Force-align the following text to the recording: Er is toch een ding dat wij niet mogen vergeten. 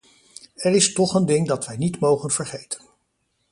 Er 0.55 0.71
is 0.73 0.93
toch 0.93 1.13
een 1.13 1.25
ding 1.25 1.47
dat 1.47 1.65
wij 1.65 1.77
niet 1.77 1.99
mogen 1.99 2.31
vergeten. 2.31 2.81